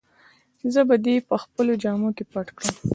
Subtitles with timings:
[0.73, 2.75] زه به دي په خپلو جامو کي پټ کړم.